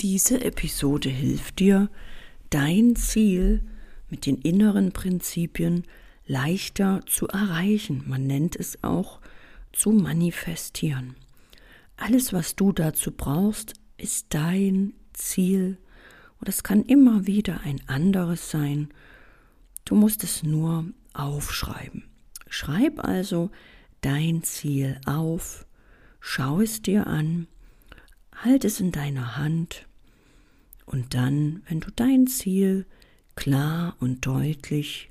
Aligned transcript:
Diese 0.00 0.42
Episode 0.42 1.10
hilft 1.10 1.58
dir, 1.58 1.90
dein 2.48 2.96
Ziel 2.96 3.62
mit 4.08 4.24
den 4.24 4.38
inneren 4.38 4.92
Prinzipien 4.92 5.84
leichter 6.26 7.02
zu 7.04 7.28
erreichen. 7.28 8.04
Man 8.06 8.26
nennt 8.26 8.56
es 8.56 8.82
auch 8.82 9.20
zu 9.72 9.90
manifestieren. 9.90 11.16
Alles, 11.98 12.32
was 12.32 12.56
du 12.56 12.72
dazu 12.72 13.12
brauchst, 13.12 13.74
ist 13.98 14.28
dein 14.30 14.94
Ziel. 15.12 15.76
Und 16.40 16.48
es 16.48 16.62
kann 16.62 16.82
immer 16.84 17.26
wieder 17.26 17.60
ein 17.64 17.82
anderes 17.86 18.50
sein. 18.50 18.88
Du 19.84 19.94
musst 19.94 20.24
es 20.24 20.42
nur 20.42 20.86
aufschreiben. 21.12 22.04
Schreib 22.48 23.04
also 23.04 23.50
dein 24.00 24.44
Ziel 24.44 24.98
auf, 25.04 25.66
schau 26.20 26.62
es 26.62 26.80
dir 26.80 27.06
an, 27.06 27.48
halt 28.32 28.64
es 28.64 28.80
in 28.80 28.92
deiner 28.92 29.36
Hand 29.36 29.86
und 30.90 31.14
dann, 31.14 31.62
wenn 31.68 31.78
du 31.78 31.92
dein 31.94 32.26
Ziel 32.26 32.84
klar 33.36 33.96
und 34.00 34.26
deutlich 34.26 35.10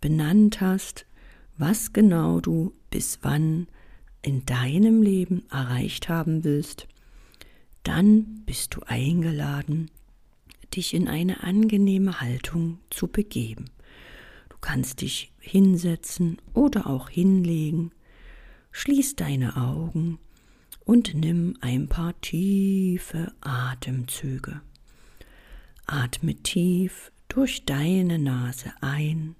benannt 0.00 0.60
hast, 0.60 1.06
was 1.56 1.92
genau 1.92 2.40
du 2.40 2.72
bis 2.90 3.20
wann 3.22 3.68
in 4.20 4.44
deinem 4.46 5.00
Leben 5.00 5.44
erreicht 5.48 6.08
haben 6.08 6.42
willst, 6.42 6.88
dann 7.84 8.42
bist 8.46 8.74
du 8.74 8.80
eingeladen, 8.84 9.92
dich 10.74 10.92
in 10.92 11.06
eine 11.06 11.44
angenehme 11.44 12.20
Haltung 12.20 12.80
zu 12.90 13.06
begeben. 13.06 13.66
Du 14.48 14.56
kannst 14.60 15.02
dich 15.02 15.32
hinsetzen 15.38 16.38
oder 16.52 16.88
auch 16.88 17.08
hinlegen, 17.08 17.92
schließ 18.72 19.14
deine 19.14 19.56
Augen 19.56 20.18
und 20.84 21.14
nimm 21.14 21.56
ein 21.60 21.88
paar 21.88 22.20
tiefe 22.22 23.32
Atemzüge. 23.40 24.62
Atme 25.92 26.34
tief 26.34 27.12
durch 27.28 27.66
deine 27.66 28.18
Nase 28.18 28.72
ein 28.80 29.36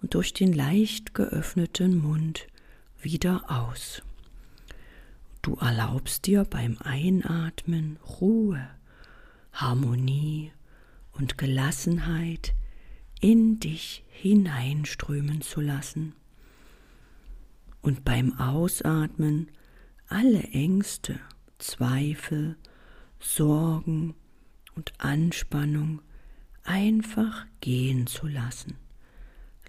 und 0.00 0.14
durch 0.14 0.32
den 0.32 0.54
leicht 0.54 1.12
geöffneten 1.12 1.98
Mund 1.98 2.46
wieder 3.02 3.44
aus. 3.50 4.00
Du 5.42 5.56
erlaubst 5.56 6.26
dir 6.26 6.44
beim 6.44 6.78
Einatmen 6.78 7.98
Ruhe, 8.18 8.66
Harmonie 9.52 10.52
und 11.12 11.36
Gelassenheit 11.36 12.54
in 13.20 13.60
dich 13.60 14.04
hineinströmen 14.08 15.42
zu 15.42 15.60
lassen. 15.60 16.14
Und 17.82 18.06
beim 18.06 18.38
Ausatmen 18.38 19.48
alle 20.08 20.44
Ängste, 20.44 21.20
Zweifel, 21.58 22.56
Sorgen 23.20 24.14
und 24.74 24.92
Anspannung 24.98 26.00
einfach 26.64 27.46
gehen 27.60 28.06
zu 28.06 28.26
lassen. 28.26 28.76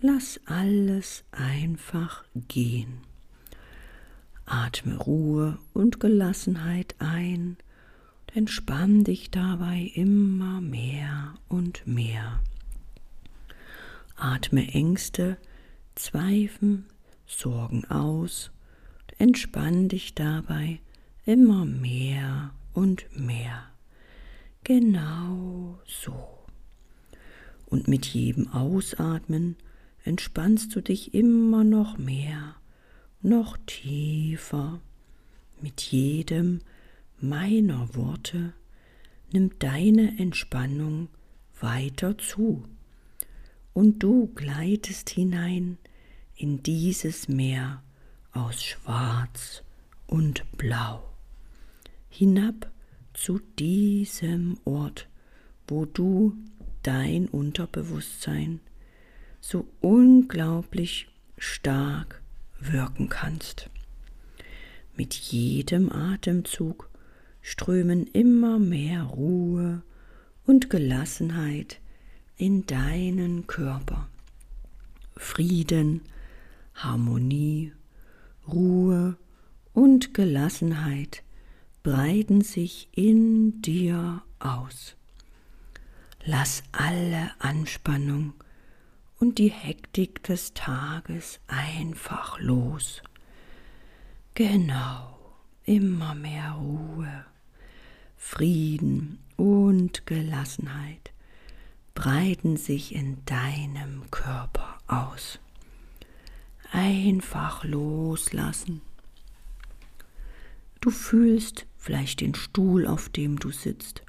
Lass 0.01 0.39
alles 0.45 1.23
einfach 1.31 2.23
gehen. 2.47 2.99
Atme 4.45 4.97
Ruhe 4.97 5.57
und 5.73 5.99
Gelassenheit 5.99 6.95
ein 6.99 7.57
und 8.21 8.35
entspann 8.35 9.03
dich 9.03 9.31
dabei 9.31 9.91
immer 9.95 10.61
mehr 10.61 11.35
und 11.47 11.87
mehr. 11.87 12.41
Atme 14.15 14.67
Ängste, 14.73 15.37
Zweifel, 15.95 16.83
Sorgen 17.25 17.85
aus 17.85 18.51
und 19.01 19.19
entspann 19.19 19.89
dich 19.89 20.13
dabei 20.13 20.79
immer 21.25 21.65
mehr 21.65 22.53
und 22.73 23.05
mehr. 23.17 23.63
Genau 24.65 25.77
so. 25.85 26.39
Und 27.67 27.87
mit 27.87 28.07
jedem 28.07 28.47
Ausatmen 28.47 29.57
entspannst 30.03 30.75
du 30.75 30.81
dich 30.81 31.13
immer 31.13 31.63
noch 31.63 31.99
mehr, 31.99 32.55
noch 33.21 33.57
tiefer. 33.67 34.81
Mit 35.61 35.81
jedem 35.81 36.61
meiner 37.19 37.93
Worte 37.93 38.53
nimmt 39.31 39.61
deine 39.61 40.17
Entspannung 40.17 41.09
weiter 41.61 42.17
zu 42.17 42.63
und 43.73 44.01
du 44.01 44.31
gleitest 44.33 45.11
hinein 45.11 45.77
in 46.35 46.63
dieses 46.63 47.27
Meer 47.27 47.83
aus 48.31 48.63
Schwarz 48.63 49.61
und 50.07 50.43
Blau, 50.57 51.03
hinab 52.09 52.71
zu 53.15 53.39
diesem 53.57 54.57
Ort, 54.65 55.07
wo 55.67 55.85
du 55.85 56.35
dein 56.83 57.27
Unterbewusstsein 57.27 58.59
so 59.41 59.67
unglaublich 59.81 61.07
stark 61.37 62.21
wirken 62.59 63.09
kannst. 63.09 63.69
Mit 64.95 65.13
jedem 65.13 65.91
Atemzug 65.91 66.89
strömen 67.41 68.07
immer 68.07 68.59
mehr 68.59 69.03
Ruhe 69.03 69.81
und 70.45 70.69
Gelassenheit 70.69 71.79
in 72.37 72.65
deinen 72.65 73.47
Körper. 73.47 74.07
Frieden, 75.17 76.01
Harmonie, 76.75 77.71
Ruhe 78.47 79.17
und 79.73 80.13
Gelassenheit 80.13 81.23
breiten 81.85 82.41
sich 82.41 82.89
in 82.93 83.61
dir 83.61 84.23
aus. 84.39 84.95
Lass 86.23 86.63
alle 86.71 87.29
Anspannung 87.37 88.33
und 89.19 89.37
die 89.37 89.51
Hektik 89.51 90.23
des 90.23 90.55
Tages 90.55 91.39
einfach 91.45 92.39
los. 92.39 93.03
Genau, 94.33 95.15
immer 95.63 96.15
mehr 96.15 96.53
Ruhe, 96.53 97.23
Frieden 98.17 99.19
und 99.37 100.07
Gelassenheit 100.07 101.11
breiten 101.93 102.57
sich 102.57 102.95
in 102.95 103.23
deinem 103.25 104.09
Körper 104.09 104.79
aus. 104.87 105.37
Einfach 106.71 107.63
loslassen. 107.63 108.81
Du 110.81 110.89
fühlst 110.89 111.65
vielleicht 111.85 112.21
den 112.21 112.33
Stuhl, 112.33 112.87
auf 112.87 113.09
dem 113.09 113.37
du 113.37 113.51
sitzt 113.51 114.01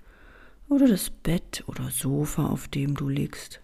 oder 0.71 0.89
das 0.89 1.11
Bett 1.11 1.63
oder 1.67 1.91
Sofa, 1.91 2.47
auf 2.47 2.69
dem 2.69 2.95
du 2.95 3.11
liegst. 3.11 3.61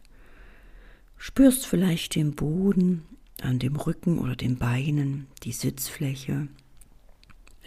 Spürst 1.17 1.67
vielleicht 1.67 2.15
den 2.15 2.35
Boden 2.35 3.05
an 3.41 3.59
dem 3.59 3.75
Rücken 3.75 4.19
oder 4.19 4.37
den 4.37 4.59
Beinen, 4.59 5.29
die 5.45 5.53
Sitzfläche. 5.53 6.49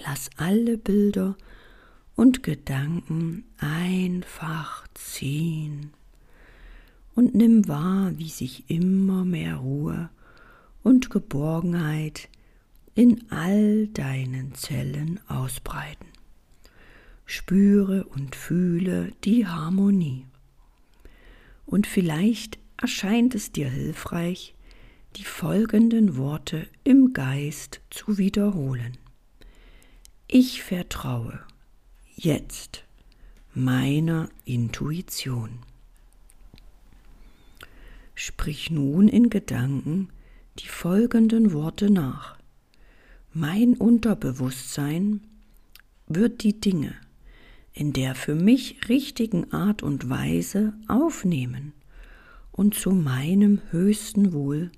Lass 0.05 0.29
alle 0.37 0.77
Bilder 0.77 1.35
und 2.15 2.43
Gedanken 2.43 3.45
einfach 3.57 4.87
ziehen 4.93 5.93
und 7.15 7.33
nimm 7.33 7.67
wahr, 7.67 8.11
wie 8.17 8.29
sich 8.29 8.69
immer 8.69 9.25
mehr 9.25 9.55
Ruhe 9.55 10.11
und 10.83 11.09
Geborgenheit 11.09 12.29
in 12.93 13.31
all 13.31 13.87
deinen 13.87 14.53
Zellen 14.53 15.19
ausbreiten. 15.27 16.14
Spüre 17.25 18.05
und 18.05 18.35
fühle 18.35 19.11
die 19.23 19.47
Harmonie. 19.47 20.25
Und 21.65 21.87
vielleicht 21.87 22.59
erscheint 22.77 23.35
es 23.35 23.51
dir 23.51 23.69
hilfreich, 23.69 24.55
die 25.15 25.23
folgenden 25.23 26.17
Worte 26.17 26.67
im 26.83 27.13
Geist 27.13 27.81
zu 27.89 28.17
wiederholen. 28.17 28.97
Ich 30.27 30.63
vertraue 30.63 31.39
jetzt 32.15 32.83
meiner 33.53 34.29
Intuition. 34.43 35.59
Sprich 38.13 38.71
nun 38.71 39.07
in 39.07 39.29
Gedanken 39.29 40.09
die 40.59 40.67
folgenden 40.67 41.53
Worte 41.53 41.89
nach. 41.89 42.37
Mein 43.33 43.75
Unterbewusstsein 43.75 45.21
wird 46.07 46.43
die 46.43 46.59
Dinge, 46.59 46.95
in 47.75 47.91
der 47.91 48.15
für 48.15 48.35
mich 48.35 48.87
richtigen 48.87 49.51
Art 49.51 49.83
und 49.83 50.09
Weise 50.09 50.73
aufnehmen 50.87 51.73
und 52.53 52.73
zu 52.73 52.91
meinem 52.91 53.61
höchsten 53.69 54.31
Wohl 54.31 54.71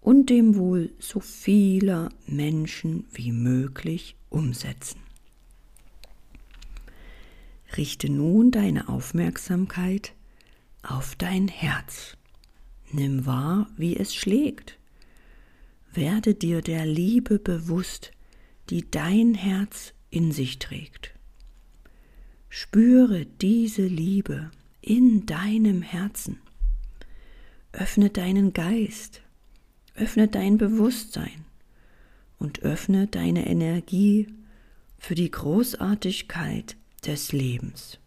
und 0.00 0.30
dem 0.30 0.56
Wohl 0.56 0.92
so 0.98 1.20
vieler 1.20 2.10
Menschen 2.26 3.06
wie 3.12 3.30
möglich 3.30 4.16
umsetzen. 4.30 5.00
Richte 7.76 8.10
nun 8.10 8.50
deine 8.50 8.88
Aufmerksamkeit 8.88 10.12
auf 10.82 11.14
dein 11.14 11.46
Herz. 11.46 12.16
Nimm 12.90 13.26
wahr, 13.26 13.68
wie 13.76 13.96
es 13.96 14.14
schlägt. 14.14 14.76
Werde 15.92 16.34
dir 16.34 16.62
der 16.62 16.84
Liebe 16.84 17.38
bewusst, 17.38 18.10
die 18.70 18.90
dein 18.90 19.34
Herz 19.34 19.94
in 20.10 20.32
sich 20.32 20.58
trägt. 20.58 21.13
Spüre 22.56 23.26
diese 23.26 23.84
Liebe 23.84 24.52
in 24.80 25.26
deinem 25.26 25.82
Herzen. 25.82 26.38
Öffne 27.72 28.10
deinen 28.10 28.52
Geist, 28.52 29.22
öffne 29.96 30.28
dein 30.28 30.56
Bewusstsein 30.56 31.46
und 32.38 32.62
öffne 32.62 33.08
deine 33.08 33.48
Energie 33.48 34.28
für 34.98 35.16
die 35.16 35.32
Großartigkeit 35.32 36.76
des 37.04 37.32
Lebens. 37.32 37.98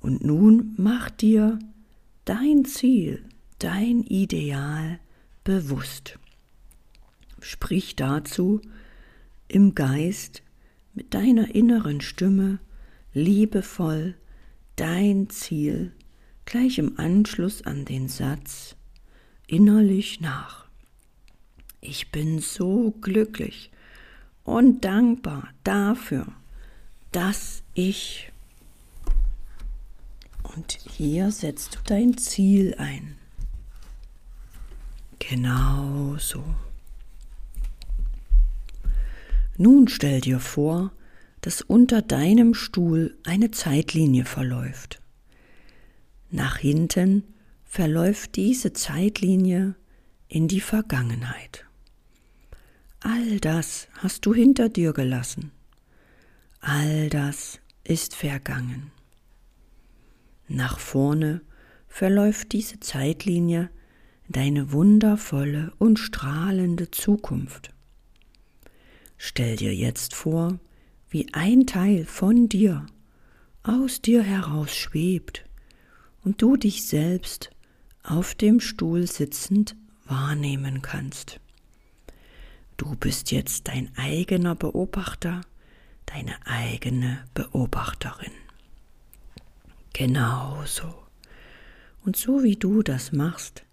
Und 0.00 0.24
nun 0.24 0.74
mach 0.76 1.08
dir 1.08 1.60
dein 2.24 2.64
Ziel, 2.64 3.24
dein 3.60 4.02
Ideal 4.02 4.98
bewusst. 5.44 6.18
Sprich 7.40 7.94
dazu 7.94 8.60
im 9.46 9.76
Geist 9.76 10.42
mit 10.94 11.14
deiner 11.14 11.54
inneren 11.54 12.00
Stimme 12.00 12.58
liebevoll 13.12 14.14
dein 14.76 15.28
Ziel 15.30 15.92
gleich 16.44 16.78
im 16.78 16.98
Anschluss 16.98 17.62
an 17.62 17.84
den 17.84 18.08
Satz 18.08 18.76
innerlich 19.46 20.20
nach. 20.20 20.66
Ich 21.80 22.10
bin 22.10 22.38
so 22.38 22.92
glücklich 23.00 23.70
und 24.44 24.84
dankbar 24.84 25.48
dafür, 25.64 26.26
dass 27.12 27.62
ich 27.74 28.30
und 30.42 30.72
hier 30.72 31.30
setzt 31.30 31.76
du 31.76 31.78
dein 31.84 32.18
Ziel 32.18 32.74
ein. 32.78 33.16
Genau 35.18 36.16
so. 36.18 36.42
Nun 39.56 39.88
stell 39.88 40.20
dir 40.20 40.40
vor, 40.40 40.90
dass 41.40 41.62
unter 41.62 42.02
deinem 42.02 42.54
Stuhl 42.54 43.16
eine 43.24 43.50
Zeitlinie 43.50 44.24
verläuft. 44.24 45.00
Nach 46.30 46.58
hinten 46.58 47.24
verläuft 47.64 48.36
diese 48.36 48.72
Zeitlinie 48.72 49.74
in 50.28 50.48
die 50.48 50.60
Vergangenheit. 50.60 51.64
All 53.00 53.40
das 53.40 53.88
hast 53.94 54.26
du 54.26 54.34
hinter 54.34 54.68
dir 54.68 54.92
gelassen. 54.92 55.50
All 56.60 57.08
das 57.08 57.58
ist 57.84 58.14
vergangen. 58.14 58.92
Nach 60.48 60.78
vorne 60.78 61.40
verläuft 61.88 62.52
diese 62.52 62.80
Zeitlinie 62.80 63.70
deine 64.28 64.72
wundervolle 64.72 65.72
und 65.78 65.98
strahlende 65.98 66.90
Zukunft. 66.90 67.72
Stell 69.16 69.56
dir 69.56 69.74
jetzt 69.74 70.14
vor, 70.14 70.60
wie 71.10 71.26
ein 71.34 71.66
Teil 71.66 72.06
von 72.06 72.48
dir 72.48 72.86
aus 73.62 74.00
dir 74.00 74.22
heraus 74.22 74.74
schwebt 74.74 75.44
und 76.24 76.40
du 76.40 76.56
dich 76.56 76.86
selbst 76.86 77.50
auf 78.02 78.34
dem 78.34 78.60
Stuhl 78.60 79.06
sitzend 79.06 79.76
wahrnehmen 80.06 80.82
kannst. 80.82 81.40
Du 82.76 82.96
bist 82.96 83.30
jetzt 83.30 83.68
dein 83.68 83.90
eigener 83.96 84.54
Beobachter, 84.54 85.42
deine 86.06 86.34
eigene 86.46 87.24
Beobachterin. 87.34 88.32
Genau 89.92 90.62
so. 90.64 90.94
Und 92.02 92.16
so 92.16 92.42
wie 92.42 92.56
du 92.56 92.82
das 92.82 93.12
machst, 93.12 93.64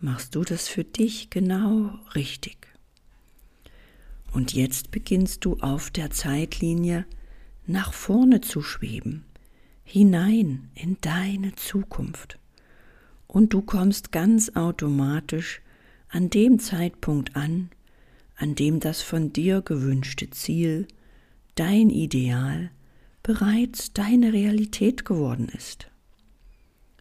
machst 0.00 0.34
du 0.34 0.44
das 0.44 0.68
für 0.68 0.84
dich 0.84 1.30
genau 1.30 1.98
richtig. 2.14 2.69
Und 4.32 4.52
jetzt 4.52 4.90
beginnst 4.90 5.44
du 5.44 5.58
auf 5.60 5.90
der 5.90 6.10
Zeitlinie 6.10 7.04
nach 7.66 7.92
vorne 7.92 8.40
zu 8.40 8.62
schweben, 8.62 9.24
hinein 9.84 10.70
in 10.74 10.96
deine 11.00 11.54
Zukunft. 11.56 12.38
Und 13.26 13.52
du 13.52 13.62
kommst 13.62 14.12
ganz 14.12 14.50
automatisch 14.56 15.60
an 16.08 16.30
dem 16.30 16.58
Zeitpunkt 16.58 17.36
an, 17.36 17.70
an 18.36 18.54
dem 18.54 18.80
das 18.80 19.02
von 19.02 19.32
dir 19.32 19.62
gewünschte 19.62 20.30
Ziel, 20.30 20.88
dein 21.54 21.90
Ideal, 21.90 22.70
bereits 23.22 23.92
deine 23.92 24.32
Realität 24.32 25.04
geworden 25.04 25.48
ist. 25.48 25.90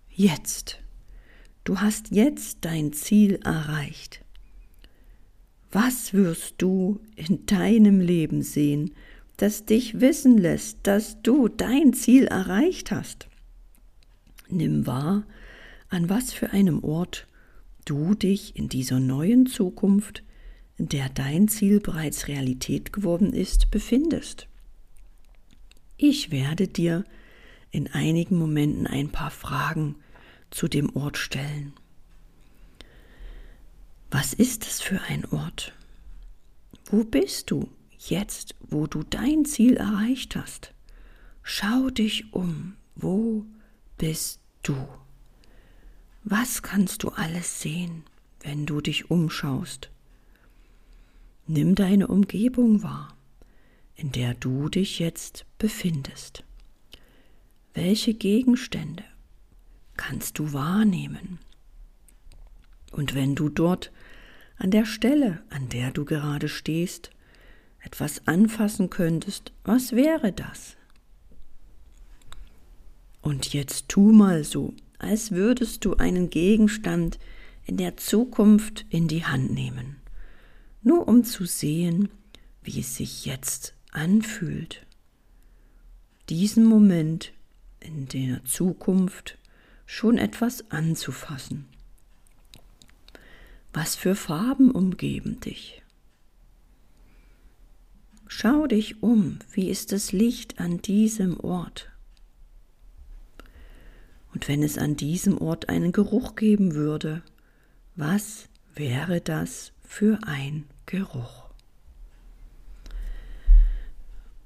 Jetzt, 0.10 0.80
du 1.64 1.80
hast 1.80 2.12
jetzt 2.12 2.60
dein 2.62 2.92
Ziel 2.94 3.40
erreicht. 3.44 4.24
Was 5.72 6.14
wirst 6.14 6.56
du 6.58 7.00
in 7.16 7.46
deinem 7.46 8.00
Leben 8.00 8.42
sehen, 8.42 8.92
das 9.38 9.66
dich 9.66 10.02
wissen 10.02 10.38
lässt, 10.38 10.80
dass 10.84 11.22
du 11.22 11.48
dein 11.48 11.94
Ziel 11.94 12.26
erreicht 12.26 12.92
hast? 12.92 13.28
Nimm 14.50 14.88
wahr, 14.88 15.26
an 15.90 16.10
was 16.10 16.34
für 16.34 16.52
einem 16.52 16.84
Ort 16.84 17.28
du 17.86 18.16
dich 18.16 18.56
in 18.56 18.68
dieser 18.68 19.00
neuen 19.00 19.46
Zukunft, 19.46 20.24
in 20.78 20.90
der 20.90 21.10
dein 21.10 21.48
Ziel 21.48 21.80
bereits 21.80 22.28
Realität 22.28 22.92
geworden 22.92 23.34
ist, 23.34 23.70
befindest. 23.70 24.48
Ich 25.98 26.32
werde 26.32 26.68
dir 26.68 27.04
in 27.72 27.88
einigen 27.88 28.38
Momenten 28.38 28.88
ein 28.88 29.10
paar 29.10 29.32
Fragen 29.32 29.96
zu 30.50 30.68
dem 30.68 30.96
Ort 30.96 31.18
stellen. 31.18 31.74
Was 34.12 34.34
ist 34.34 34.66
es 34.66 34.82
für 34.82 35.02
ein 35.02 35.26
Ort? 35.26 35.74
Wo 36.86 37.04
bist 37.04 37.52
du 37.52 37.70
jetzt, 37.98 38.56
wo 38.62 38.88
du 38.88 39.04
dein 39.04 39.46
Ziel 39.46 39.78
erreicht 39.78 40.36
hast? 40.36 40.74
Schau 41.44 41.90
dich 41.90 42.34
um. 42.34 42.76
Wo 42.96 43.46
bist 43.98 44.42
du? 44.64 44.76
Was 46.24 46.62
kannst 46.64 47.04
du 47.04 47.10
alles 47.10 47.62
sehen, 47.62 48.04
wenn 48.42 48.66
du 48.66 48.82
dich 48.82 49.10
umschaust? 49.10 49.90
Nimm 51.48 51.76
deine 51.76 52.08
Umgebung 52.08 52.84
wahr 52.84 53.16
in 54.00 54.14
der 54.14 54.34
du 54.34 54.70
dich 54.70 55.00
jetzt 55.00 55.46
befindest. 55.58 56.46
Welche 57.74 58.14
Gegenstände 58.14 59.04
kannst 59.98 60.40
du 60.40 60.54
wahrnehmen? 60.54 61.40
Und 62.94 63.14
wenn 63.14 63.36
du 63.36 63.50
dort 63.50 63.92
an 64.60 64.72
der 64.72 64.86
Stelle, 64.86 65.42
an 65.50 65.70
der 65.70 65.92
du 65.92 66.06
gerade 66.06 66.50
stehst, 66.50 67.10
etwas 67.82 68.28
anfassen 68.28 68.90
könntest, 68.90 69.54
was 69.64 69.94
wäre 69.94 70.34
das? 70.34 70.76
Und 73.22 73.54
jetzt 73.54 73.90
tu 73.90 74.12
mal 74.12 74.44
so, 74.44 74.74
als 74.98 75.32
würdest 75.32 75.86
du 75.86 75.96
einen 75.96 76.30
Gegenstand 76.30 77.20
in 77.66 77.78
der 77.78 77.98
Zukunft 77.98 78.86
in 78.90 79.08
die 79.08 79.26
Hand 79.26 79.52
nehmen, 79.52 79.96
nur 80.82 81.08
um 81.08 81.24
zu 81.24 81.46
sehen, 81.46 82.10
wie 82.62 82.82
es 82.82 82.96
sich 82.96 83.26
jetzt 83.26 83.74
anfühlt. 83.92 84.86
Diesen 86.28 86.66
Moment 86.66 87.32
in 87.80 88.08
der 88.08 88.44
Zukunft 88.44 89.38
schon 89.86 90.18
etwas 90.18 90.70
anzufassen. 90.70 91.66
Was 93.82 93.96
für 93.96 94.14
Farben 94.14 94.72
umgeben 94.72 95.40
dich? 95.40 95.82
Schau 98.28 98.68
dich 98.68 99.02
um, 99.02 99.40
wie 99.54 99.70
ist 99.70 99.94
das 99.94 100.12
Licht 100.12 100.60
an 100.60 100.82
diesem 100.82 101.40
Ort? 101.40 101.90
Und 104.34 104.50
wenn 104.50 104.64
es 104.64 104.78
an 104.78 104.98
diesem 104.98 105.38
Ort 105.38 105.70
einen 105.70 105.94
Geruch 105.94 106.36
geben 106.36 106.74
würde, 106.74 107.22
was 107.96 108.50
wäre 108.76 109.22
das 109.22 109.72
für 109.82 110.20
ein 110.24 110.66
Geruch? 110.86 111.50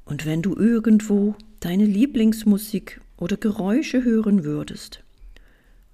Und 0.05 0.27
wenn 0.27 0.43
du 0.43 0.55
irgendwo 0.55 1.35
deine 1.59 1.85
Lieblingsmusik 1.85 3.01
oder 3.17 3.37
Geräusche 3.37 4.03
hören 4.03 4.43
würdest, 4.43 5.02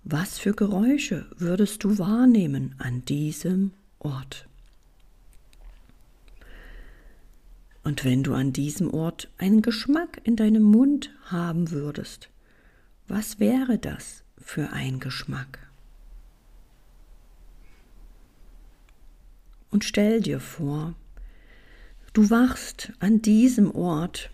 was 0.03 0.39
für 0.39 0.53
Geräusche 0.53 1.25
würdest 1.37 1.83
du 1.83 1.97
wahrnehmen 1.97 2.75
an 2.77 3.03
diesem 3.05 3.71
Ort? 3.99 4.47
Und 7.83 8.05
wenn 8.05 8.23
du 8.23 8.33
an 8.33 8.53
diesem 8.53 8.93
Ort 8.93 9.29
einen 9.37 9.61
Geschmack 9.61 10.21
in 10.23 10.35
deinem 10.35 10.63
Mund 10.63 11.11
haben 11.25 11.71
würdest, 11.71 12.29
was 13.07 13.39
wäre 13.39 13.77
das 13.77 14.23
für 14.37 14.71
ein 14.71 14.99
Geschmack? 14.99 15.59
Und 19.71 19.83
stell 19.83 20.21
dir 20.21 20.39
vor, 20.39 20.95
Du 22.13 22.29
wachst 22.31 22.91
an 22.99 23.21
diesem 23.21 23.73
Ort, 23.75 24.31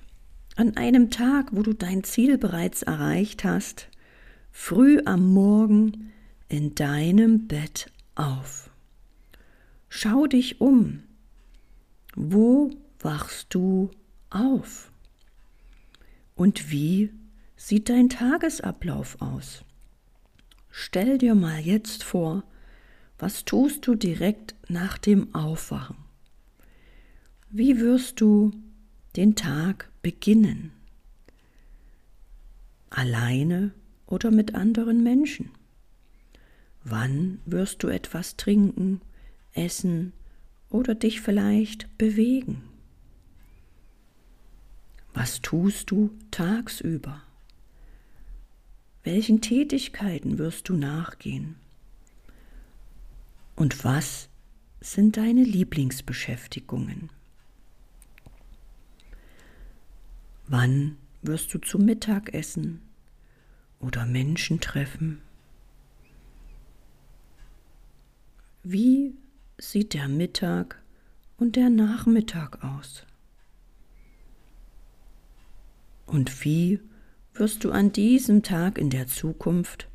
an 0.55 0.77
einem 0.77 1.11
Tag, 1.11 1.49
wo 1.51 1.61
du 1.61 1.73
dein 1.73 2.03
Ziel 2.05 2.37
bereits 2.37 2.83
erreicht 2.83 3.43
hast, 3.43 3.89
früh 4.57 5.01
am 5.03 5.33
Morgen 5.33 6.13
in 6.47 6.73
deinem 6.75 7.45
Bett 7.45 7.91
auf. 8.15 8.71
Schau 9.89 10.27
dich 10.27 10.61
um. 10.61 11.03
Wo 12.15 12.71
wachst 12.99 13.53
du 13.53 13.91
auf? 14.29 14.91
Und 16.35 16.71
wie 16.71 17.11
sieht 17.57 17.89
dein 17.89 18.07
Tagesablauf 18.07 19.21
aus? 19.21 19.65
Stell 20.71 21.17
dir 21.17 21.35
mal 21.35 21.59
jetzt 21.59 22.03
vor, 22.03 22.43
was 23.19 23.43
tust 23.43 23.85
du 23.85 23.93
direkt 23.93 24.55
nach 24.69 24.97
dem 24.97 25.35
Aufwachen? 25.35 25.97
Wie 27.49 27.79
wirst 27.81 28.21
du 28.21 28.51
den 29.17 29.35
Tag 29.35 29.91
beginnen? 30.01 30.71
Alleine 32.89 33.73
oder 34.07 34.31
mit 34.31 34.55
anderen 34.55 35.03
Menschen? 35.03 35.51
Wann 36.83 37.39
wirst 37.45 37.83
du 37.83 37.87
etwas 37.87 38.37
trinken, 38.37 39.01
essen 39.53 40.13
oder 40.69 40.93
dich 40.93 41.21
vielleicht 41.21 41.97
bewegen? 41.97 42.61
Was 45.13 45.41
tust 45.41 45.91
du 45.91 46.11
tagsüber? 46.29 47.21
Welchen 49.03 49.41
Tätigkeiten 49.41 50.37
wirst 50.37 50.69
du 50.69 50.75
nachgehen? 50.75 51.55
Und 53.55 53.83
was 53.83 54.29
sind 54.81 55.17
deine 55.17 55.43
Lieblingsbeschäftigungen? 55.43 57.09
Wann 60.47 60.97
wirst 61.21 61.53
du 61.53 61.59
zum 61.59 61.85
Mittagessen 61.85 62.81
oder 63.85 64.05
Menschen 64.05 64.59
treffen? 64.59 65.21
Wie 68.63 69.13
sieht 69.59 69.93
der 69.93 70.07
Mittag 70.07 70.81
und 71.37 71.55
der 71.55 71.69
Nachmittag 71.69 72.63
aus? 72.63 73.05
Und 76.07 76.43
wie 76.43 76.79
wirst 77.35 77.63
du 77.63 77.71
an 77.71 77.91
diesem 77.91 78.41
Tag 78.41 78.77
in 78.79 78.89
der 78.89 79.07
Zukunft 79.07 79.87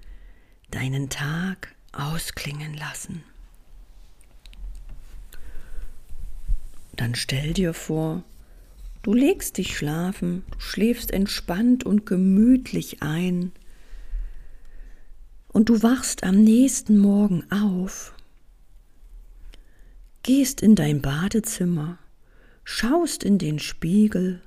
deinen 0.71 1.09
Tag 1.09 1.75
ausklingen 1.93 2.75
lassen? 2.75 3.25
Dann 6.93 7.15
stell 7.17 7.55
dir 7.55 7.75
vor, 7.75 8.23
du 9.03 9.15
legst 9.15 9.59
dich 9.59 9.77
schlafen, 9.77 10.45
du 10.51 10.61
schläfst 10.61 11.11
entspannt 11.11 11.85
und 11.85 12.07
gemütlich 12.07 13.03
ein, 13.03 13.53
und 15.53 15.69
du 15.69 15.83
wachst 15.83 16.23
am 16.25 16.43
nächsten 16.43 16.97
Morgen 16.99 17.45
auf, 17.51 18.15
gehst 20.23 20.63
in 20.63 20.75
dein 20.75 21.03
Badezimmer, 21.03 21.99
schaust 22.65 23.25
in 23.25 23.39
den 23.39 23.59
Spiegel 23.59 24.41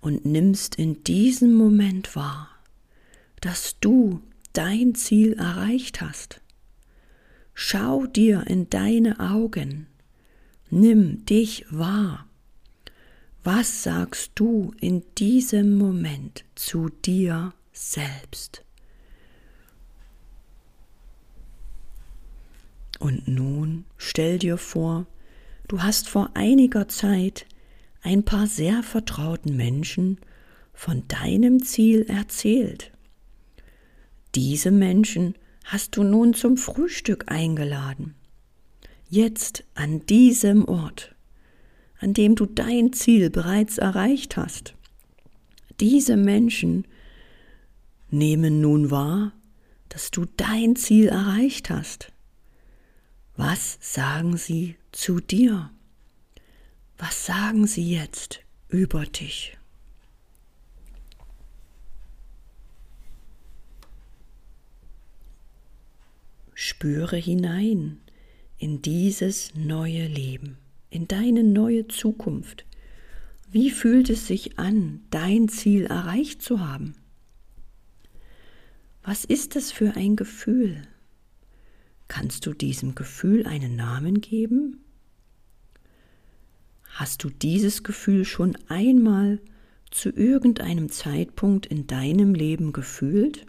und 0.00 0.24
nimmst 0.24 0.76
in 0.76 1.02
diesem 1.04 1.54
Moment 1.54 2.14
wahr, 2.14 2.48
dass 3.40 3.78
du 3.80 4.22
dein 4.52 4.94
Ziel 4.94 5.32
erreicht 5.34 6.00
hast. 6.00 6.40
Schau 7.54 8.06
dir 8.06 8.46
in 8.46 8.70
deine 8.70 9.18
Augen, 9.18 9.86
nimm 10.70 11.24
dich 11.24 11.64
wahr. 11.70 12.26
Was 13.42 13.82
sagst 13.82 14.32
du 14.34 14.72
in 14.80 15.04
diesem 15.16 15.78
Moment 15.78 16.44
zu 16.54 16.88
dir 16.88 17.54
selbst? 17.72 18.65
Und 22.98 23.28
nun 23.28 23.84
stell 23.96 24.38
dir 24.38 24.56
vor, 24.56 25.06
du 25.68 25.82
hast 25.82 26.08
vor 26.08 26.30
einiger 26.34 26.88
Zeit 26.88 27.46
ein 28.02 28.24
paar 28.24 28.46
sehr 28.46 28.82
vertrauten 28.82 29.56
Menschen 29.56 30.18
von 30.72 31.02
deinem 31.08 31.62
Ziel 31.62 32.02
erzählt. 32.08 32.92
Diese 34.34 34.70
Menschen 34.70 35.34
hast 35.64 35.96
du 35.96 36.04
nun 36.04 36.34
zum 36.34 36.56
Frühstück 36.56 37.24
eingeladen. 37.30 38.14
Jetzt 39.08 39.64
an 39.74 40.04
diesem 40.06 40.66
Ort, 40.66 41.14
an 41.98 42.14
dem 42.14 42.34
du 42.34 42.46
dein 42.46 42.92
Ziel 42.92 43.30
bereits 43.30 43.78
erreicht 43.78 44.36
hast. 44.36 44.74
Diese 45.80 46.16
Menschen 46.16 46.86
nehmen 48.10 48.60
nun 48.60 48.90
wahr, 48.90 49.32
dass 49.88 50.10
du 50.10 50.26
dein 50.36 50.76
Ziel 50.76 51.08
erreicht 51.08 51.70
hast. 51.70 52.12
Was 53.36 53.76
sagen 53.82 54.38
sie 54.38 54.76
zu 54.92 55.20
dir? 55.20 55.70
Was 56.96 57.26
sagen 57.26 57.66
sie 57.66 57.92
jetzt 57.92 58.40
über 58.70 59.04
dich? 59.04 59.58
Spüre 66.54 67.16
hinein 67.16 68.00
in 68.56 68.80
dieses 68.80 69.54
neue 69.54 70.06
Leben, 70.06 70.56
in 70.88 71.06
deine 71.06 71.44
neue 71.44 71.86
Zukunft. 71.88 72.64
Wie 73.50 73.70
fühlt 73.70 74.08
es 74.08 74.26
sich 74.26 74.58
an, 74.58 75.02
dein 75.10 75.50
Ziel 75.50 75.84
erreicht 75.84 76.40
zu 76.40 76.60
haben? 76.66 76.94
Was 79.02 79.26
ist 79.26 79.54
das 79.54 79.70
für 79.70 79.94
ein 79.94 80.16
Gefühl? 80.16 80.88
Kannst 82.08 82.46
du 82.46 82.52
diesem 82.52 82.94
Gefühl 82.94 83.46
einen 83.46 83.76
Namen 83.76 84.20
geben? 84.20 84.80
Hast 86.90 87.24
du 87.24 87.30
dieses 87.30 87.82
Gefühl 87.82 88.24
schon 88.24 88.56
einmal 88.68 89.40
zu 89.90 90.10
irgendeinem 90.10 90.90
Zeitpunkt 90.90 91.66
in 91.66 91.86
deinem 91.86 92.34
Leben 92.34 92.72
gefühlt? 92.72 93.46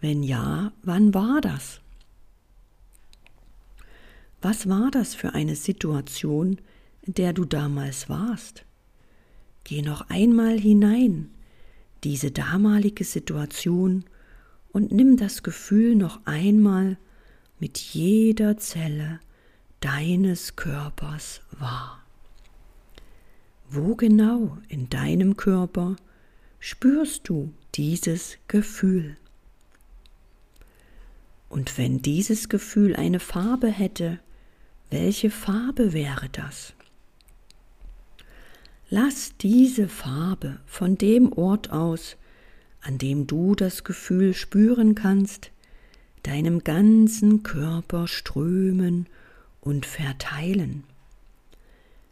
Wenn 0.00 0.22
ja, 0.22 0.72
wann 0.82 1.14
war 1.14 1.40
das? 1.40 1.80
Was 4.42 4.68
war 4.68 4.90
das 4.90 5.14
für 5.14 5.34
eine 5.34 5.56
Situation, 5.56 6.58
in 7.02 7.14
der 7.14 7.32
du 7.32 7.44
damals 7.44 8.08
warst? 8.08 8.64
Geh 9.64 9.80
noch 9.80 10.10
einmal 10.10 10.58
hinein, 10.58 11.30
diese 12.02 12.30
damalige 12.30 13.04
Situation, 13.04 14.04
und 14.74 14.90
nimm 14.90 15.16
das 15.16 15.44
Gefühl 15.44 15.94
noch 15.94 16.18
einmal 16.26 16.98
mit 17.60 17.78
jeder 17.78 18.58
Zelle 18.58 19.20
deines 19.78 20.56
Körpers 20.56 21.40
wahr. 21.52 22.02
Wo 23.70 23.94
genau 23.94 24.58
in 24.68 24.90
deinem 24.90 25.36
Körper 25.36 25.94
spürst 26.58 27.28
du 27.28 27.52
dieses 27.76 28.36
Gefühl? 28.48 29.16
Und 31.48 31.78
wenn 31.78 32.02
dieses 32.02 32.48
Gefühl 32.48 32.96
eine 32.96 33.20
Farbe 33.20 33.68
hätte, 33.68 34.18
welche 34.90 35.30
Farbe 35.30 35.92
wäre 35.92 36.28
das? 36.30 36.74
Lass 38.90 39.36
diese 39.36 39.86
Farbe 39.88 40.58
von 40.66 40.98
dem 40.98 41.32
Ort 41.32 41.70
aus, 41.70 42.16
an 42.84 42.98
dem 42.98 43.26
du 43.26 43.54
das 43.54 43.82
Gefühl 43.82 44.34
spüren 44.34 44.94
kannst, 44.94 45.50
deinem 46.22 46.62
ganzen 46.64 47.42
Körper 47.42 48.06
strömen 48.06 49.06
und 49.60 49.86
verteilen. 49.86 50.84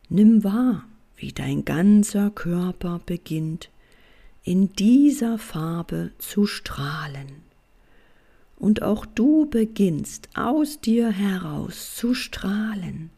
Nimm 0.09 0.45
wahr, 0.45 0.85
wie 1.17 1.33
dein 1.33 1.65
ganzer 1.65 2.31
Körper 2.31 3.01
beginnt 3.05 3.71
in 4.45 4.73
dieser 4.73 5.39
Farbe 5.39 6.13
zu 6.19 6.47
strahlen. 6.47 7.43
Und 8.57 8.83
auch 8.83 9.05
du 9.05 9.47
beginnst 9.47 10.31
aus 10.35 10.81
dir 10.81 11.11
heraus 11.11 11.95
zu 11.97 12.15
strahlen, 12.15 13.11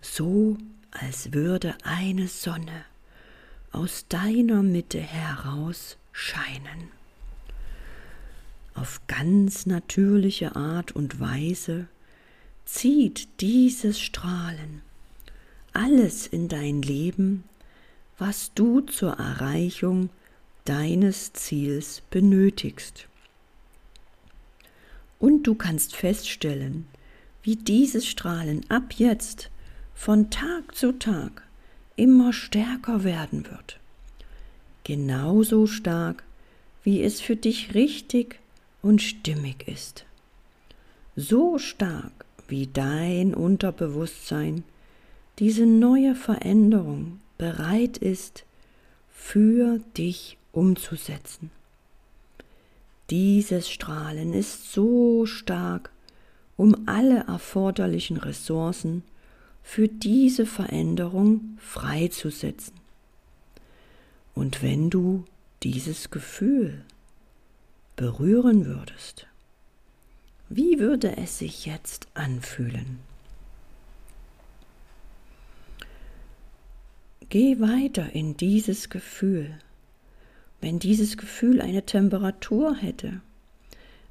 so 0.00 0.56
als 0.90 1.32
würde 1.32 1.74
eine 1.84 2.28
Sonne 2.28 2.84
aus 3.72 4.06
deiner 4.08 4.62
Mitte 4.62 5.00
heraus 5.00 5.96
scheinen. 6.12 6.90
Auf 8.74 9.00
ganz 9.06 9.66
natürliche 9.66 10.56
Art 10.56 10.92
und 10.92 11.20
Weise 11.20 11.88
zieht 12.64 13.40
dieses 13.40 14.00
Strahlen 14.00 14.82
alles 15.72 16.26
in 16.26 16.48
dein 16.48 16.82
Leben, 16.82 17.44
was 18.18 18.52
du 18.54 18.80
zur 18.80 19.14
Erreichung 19.14 20.10
deines 20.64 21.32
Ziels 21.32 22.02
benötigst. 22.10 23.08
Und 25.18 25.44
du 25.44 25.54
kannst 25.54 25.96
feststellen, 25.96 26.86
wie 27.42 27.56
dieses 27.56 28.06
Strahlen 28.06 28.68
ab 28.70 28.94
jetzt 28.96 29.50
von 29.94 30.30
Tag 30.30 30.74
zu 30.74 30.92
Tag 30.98 31.42
immer 31.96 32.32
stärker 32.32 33.04
werden 33.04 33.46
wird. 33.46 33.78
Genauso 34.84 35.66
stark, 35.66 36.24
wie 36.82 37.02
es 37.02 37.20
für 37.20 37.36
dich 37.36 37.74
richtig 37.74 38.40
und 38.82 39.00
stimmig 39.00 39.68
ist. 39.68 40.04
So 41.14 41.58
stark, 41.58 42.24
wie 42.48 42.66
dein 42.66 43.34
Unterbewusstsein 43.34 44.64
diese 45.38 45.66
neue 45.66 46.14
Veränderung 46.14 47.20
bereit 47.38 47.98
ist, 47.98 48.44
für 49.14 49.78
dich 49.96 50.36
umzusetzen. 50.52 51.50
Dieses 53.10 53.70
Strahlen 53.70 54.32
ist 54.34 54.72
so 54.72 55.26
stark, 55.26 55.90
um 56.56 56.86
alle 56.86 57.24
erforderlichen 57.26 58.16
Ressourcen 58.16 59.02
für 59.62 59.88
diese 59.88 60.44
Veränderung 60.44 61.56
freizusetzen. 61.58 62.81
Und 64.34 64.62
wenn 64.62 64.90
du 64.90 65.24
dieses 65.62 66.10
Gefühl 66.10 66.84
berühren 67.96 68.66
würdest, 68.66 69.26
wie 70.48 70.78
würde 70.78 71.16
es 71.16 71.38
sich 71.38 71.66
jetzt 71.66 72.08
anfühlen? 72.14 72.98
Geh 77.28 77.60
weiter 77.60 78.12
in 78.12 78.36
dieses 78.36 78.90
Gefühl. 78.90 79.58
Wenn 80.60 80.78
dieses 80.78 81.16
Gefühl 81.16 81.62
eine 81.62 81.86
Temperatur 81.86 82.76
hätte, 82.76 83.22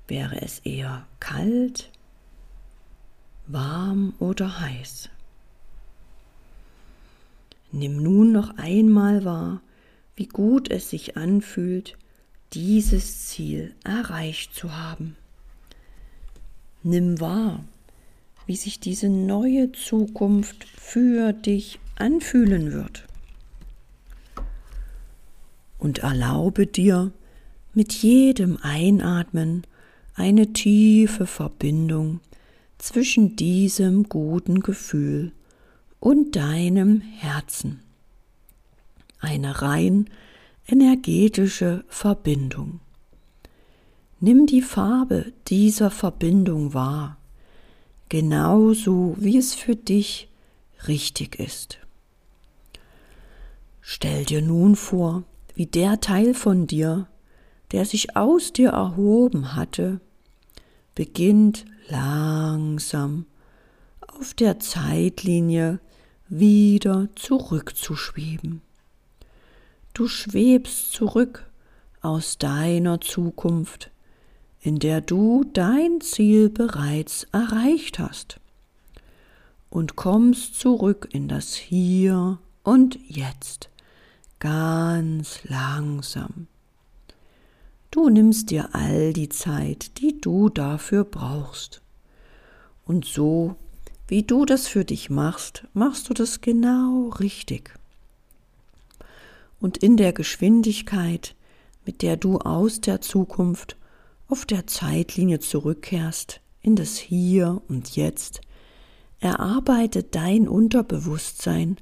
wäre 0.07 0.41
es 0.41 0.59
eher 0.59 1.05
kalt, 1.19 1.91
warm 3.45 4.13
oder 4.19 4.59
heiß. 4.59 5.09
Nimm 7.71 8.01
nun 8.01 8.31
noch 8.31 8.57
einmal 8.57 9.23
wahr, 9.23 9.61
wie 10.21 10.27
gut 10.27 10.69
es 10.69 10.91
sich 10.91 11.17
anfühlt, 11.17 11.97
dieses 12.53 13.25
Ziel 13.25 13.73
erreicht 13.83 14.53
zu 14.53 14.77
haben. 14.77 15.15
Nimm 16.83 17.19
wahr, 17.19 17.65
wie 18.45 18.55
sich 18.55 18.79
diese 18.79 19.09
neue 19.09 19.71
Zukunft 19.71 20.63
für 20.63 21.33
dich 21.33 21.79
anfühlen 21.95 22.71
wird 22.71 23.07
und 25.79 25.99
erlaube 25.99 26.67
dir 26.67 27.11
mit 27.73 27.91
jedem 27.91 28.59
Einatmen 28.61 29.65
eine 30.13 30.53
tiefe 30.53 31.25
Verbindung 31.25 32.19
zwischen 32.77 33.35
diesem 33.37 34.03
guten 34.03 34.59
Gefühl 34.59 35.31
und 35.99 36.35
deinem 36.35 37.01
Herzen. 37.01 37.81
Eine 39.21 39.61
rein 39.61 40.09
energetische 40.67 41.85
Verbindung. 41.87 42.79
Nimm 44.19 44.47
die 44.47 44.61
Farbe 44.61 45.31
dieser 45.47 45.91
Verbindung 45.91 46.73
wahr, 46.73 47.17
genauso 48.09 49.15
wie 49.19 49.37
es 49.37 49.53
für 49.53 49.75
dich 49.75 50.27
richtig 50.87 51.39
ist. 51.39 51.79
Stell 53.81 54.25
dir 54.25 54.41
nun 54.41 54.75
vor, 54.75 55.23
wie 55.55 55.67
der 55.67 55.99
Teil 55.99 56.33
von 56.33 56.65
dir, 56.65 57.07
der 57.71 57.85
sich 57.85 58.15
aus 58.15 58.53
dir 58.53 58.69
erhoben 58.69 59.55
hatte, 59.55 60.01
beginnt 60.95 61.65
langsam 61.89 63.25
auf 64.07 64.33
der 64.33 64.59
Zeitlinie 64.59 65.79
wieder 66.27 67.07
zurückzuschweben. 67.15 68.61
Du 69.93 70.07
schwebst 70.07 70.93
zurück 70.93 71.49
aus 72.01 72.37
deiner 72.37 73.01
Zukunft, 73.01 73.91
in 74.61 74.79
der 74.79 75.01
du 75.01 75.43
dein 75.53 76.01
Ziel 76.01 76.49
bereits 76.49 77.27
erreicht 77.31 77.99
hast, 77.99 78.39
und 79.69 79.95
kommst 79.95 80.59
zurück 80.59 81.09
in 81.11 81.27
das 81.27 81.55
Hier 81.55 82.39
und 82.63 82.97
Jetzt 83.07 83.69
ganz 84.41 85.43
langsam. 85.43 86.47
Du 87.91 88.09
nimmst 88.09 88.49
dir 88.49 88.69
all 88.73 89.13
die 89.13 89.29
Zeit, 89.29 89.99
die 89.99 90.19
du 90.19 90.49
dafür 90.49 91.03
brauchst. 91.03 91.81
Und 92.85 93.05
so, 93.05 93.55
wie 94.07 94.23
du 94.23 94.45
das 94.45 94.67
für 94.67 94.83
dich 94.83 95.09
machst, 95.09 95.65
machst 95.73 96.09
du 96.09 96.13
das 96.13 96.41
genau 96.41 97.09
richtig. 97.19 97.73
Und 99.61 99.77
in 99.77 99.95
der 99.95 100.11
Geschwindigkeit, 100.11 101.35
mit 101.85 102.01
der 102.01 102.17
du 102.17 102.39
aus 102.39 102.81
der 102.81 102.99
Zukunft 102.99 103.77
auf 104.27 104.45
der 104.45 104.67
Zeitlinie 104.67 105.39
zurückkehrst, 105.39 106.41
in 106.61 106.75
das 106.75 106.97
Hier 106.97 107.61
und 107.67 107.95
Jetzt, 107.95 108.41
erarbeitet 109.19 110.15
dein 110.15 110.47
Unterbewusstsein 110.47 111.77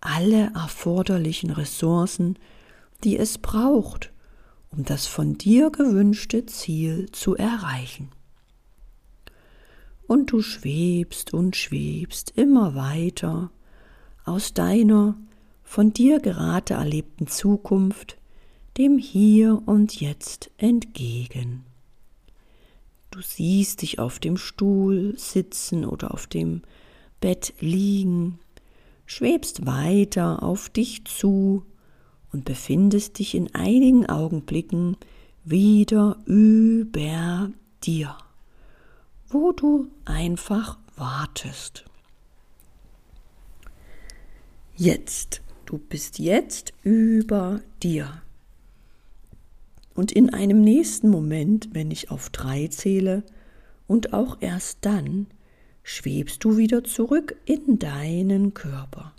alle 0.00 0.50
erforderlichen 0.54 1.50
Ressourcen, 1.50 2.38
die 3.04 3.18
es 3.18 3.38
braucht, 3.38 4.12
um 4.70 4.84
das 4.84 5.06
von 5.06 5.36
dir 5.36 5.70
gewünschte 5.70 6.46
Ziel 6.46 7.10
zu 7.12 7.36
erreichen. 7.36 8.08
Und 10.06 10.32
du 10.32 10.40
schwebst 10.40 11.34
und 11.34 11.54
schwebst 11.54 12.32
immer 12.34 12.74
weiter 12.74 13.50
aus 14.24 14.54
deiner 14.54 15.16
von 15.70 15.92
dir 15.92 16.18
gerade 16.18 16.74
erlebten 16.74 17.28
Zukunft 17.28 18.16
dem 18.76 18.98
Hier 18.98 19.62
und 19.66 20.00
Jetzt 20.00 20.50
entgegen. 20.58 21.64
Du 23.12 23.20
siehst 23.22 23.82
dich 23.82 24.00
auf 24.00 24.18
dem 24.18 24.36
Stuhl 24.36 25.16
sitzen 25.16 25.84
oder 25.84 26.12
auf 26.12 26.26
dem 26.26 26.62
Bett 27.20 27.54
liegen 27.60 28.40
schwebst 29.06 29.64
weiter 29.64 30.42
auf 30.42 30.70
dich 30.70 31.04
zu 31.04 31.64
und 32.32 32.44
befindest 32.44 33.20
dich 33.20 33.36
in 33.36 33.54
einigen 33.54 34.06
Augenblicken 34.06 34.96
wieder 35.44 36.18
über 36.24 37.48
dir, 37.84 38.18
wo 39.28 39.52
du 39.52 39.86
einfach 40.04 40.78
wartest. 40.96 41.84
Jetzt, 44.76 45.42
du 45.70 45.78
bist 45.78 46.18
jetzt 46.18 46.72
über 46.82 47.60
dir. 47.80 48.22
Und 49.94 50.10
in 50.10 50.34
einem 50.34 50.62
nächsten 50.62 51.08
Moment, 51.08 51.68
wenn 51.72 51.92
ich 51.92 52.10
auf 52.10 52.28
drei 52.30 52.66
zähle, 52.66 53.22
und 53.86 54.12
auch 54.12 54.38
erst 54.40 54.78
dann, 54.80 55.28
schwebst 55.84 56.42
du 56.42 56.56
wieder 56.56 56.82
zurück 56.82 57.36
in 57.44 57.78
deinen 57.78 58.52
Körper, 58.52 59.14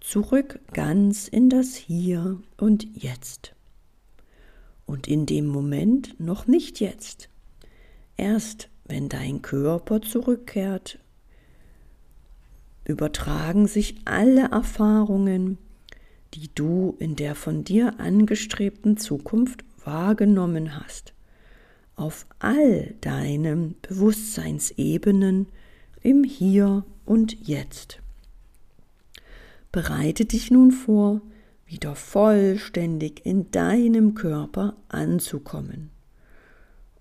zurück 0.00 0.60
ganz 0.72 1.26
in 1.26 1.50
das 1.50 1.74
Hier 1.74 2.40
und 2.56 2.86
Jetzt. 2.96 3.56
Und 4.86 5.08
in 5.08 5.26
dem 5.26 5.46
Moment 5.46 6.20
noch 6.20 6.46
nicht 6.46 6.78
jetzt. 6.78 7.28
Erst 8.16 8.68
wenn 8.84 9.08
dein 9.08 9.42
Körper 9.42 10.02
zurückkehrt, 10.02 11.00
übertragen 12.84 13.66
sich 13.66 13.96
alle 14.04 14.50
Erfahrungen, 14.50 15.58
die 16.34 16.50
du 16.54 16.96
in 16.98 17.16
der 17.16 17.34
von 17.34 17.64
dir 17.64 18.00
angestrebten 18.00 18.96
Zukunft 18.96 19.64
wahrgenommen 19.84 20.78
hast, 20.78 21.14
auf 21.96 22.26
all 22.40 22.94
deinen 23.00 23.76
Bewusstseinsebenen, 23.82 25.46
im 26.02 26.24
Hier 26.24 26.84
und 27.06 27.46
Jetzt. 27.46 28.00
Bereite 29.72 30.24
dich 30.24 30.50
nun 30.50 30.70
vor, 30.70 31.22
wieder 31.66 31.94
vollständig 31.94 33.24
in 33.24 33.50
deinem 33.50 34.14
Körper 34.14 34.76
anzukommen. 34.88 35.90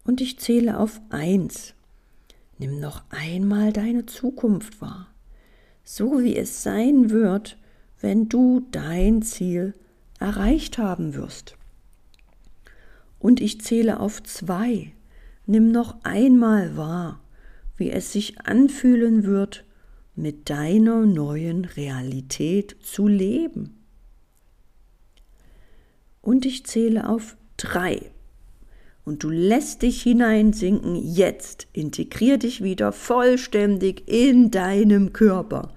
Und 0.05 0.21
ich 0.21 0.39
zähle 0.39 0.79
auf 0.79 1.01
eins. 1.09 1.73
Nimm 2.57 2.79
noch 2.79 3.03
einmal 3.09 3.73
deine 3.73 4.05
Zukunft 4.05 4.79
wahr, 4.79 5.07
so 5.83 6.21
wie 6.21 6.35
es 6.35 6.63
sein 6.63 7.09
wird, 7.09 7.57
wenn 8.03 8.27
du 8.27 8.67
dein 8.69 9.21
Ziel 9.21 9.73
erreicht 10.19 10.77
haben 10.77 11.15
wirst. 11.15 11.55
Und 13.17 13.39
ich 13.39 13.61
zähle 13.61 14.01
auf 14.01 14.21
zwei. 14.23 14.91
Nimm 15.45 15.71
noch 15.71 16.03
einmal 16.03 16.75
wahr, 16.75 17.21
wie 17.77 17.91
es 17.91 18.11
sich 18.11 18.41
anfühlen 18.41 19.23
wird, 19.23 19.63
mit 20.15 20.49
deiner 20.49 21.05
neuen 21.05 21.63
Realität 21.63 22.75
zu 22.83 23.07
leben. 23.07 23.81
Und 26.21 26.45
ich 26.45 26.65
zähle 26.65 27.07
auf 27.07 27.37
drei. 27.55 28.11
Und 29.05 29.23
du 29.23 29.29
lässt 29.29 29.81
dich 29.81 30.01
hineinsinken 30.01 30.95
jetzt. 30.95 31.67
Integrier 31.71 32.37
dich 32.37 32.61
wieder 32.61 32.91
vollständig 32.91 34.09
in 34.09 34.51
deinem 34.51 35.13
Körper 35.13 35.73